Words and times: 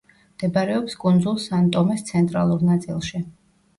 მდებარეობს 0.35 0.95
კუნძულ 1.03 1.37
სან-ტომეს 1.45 2.03
ცენტრალურ 2.11 2.67
ნაწილში. 2.71 3.23